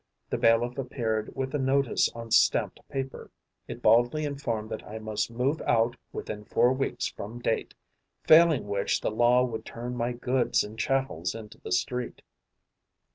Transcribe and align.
The 0.31 0.37
bailiff 0.39 0.79
appeared 0.79 1.31
with 1.35 1.53
a 1.53 1.59
notice 1.59 2.09
on 2.13 2.31
stamped 2.31 2.79
paper. 2.89 3.29
It 3.67 3.83
baldly 3.83 4.25
informed 4.25 4.71
that 4.71 4.81
I 4.83 4.97
must 4.97 5.29
move 5.29 5.61
out 5.61 5.95
within 6.11 6.43
four 6.43 6.73
weeks 6.73 7.05
from 7.07 7.37
date, 7.37 7.75
failing 8.23 8.67
which 8.67 9.01
the 9.01 9.11
law 9.11 9.43
would 9.45 9.63
turn 9.63 9.95
my 9.95 10.13
goods 10.13 10.63
and 10.63 10.79
chattels 10.79 11.35
into 11.35 11.59
the 11.59 11.71
street. 11.71 12.23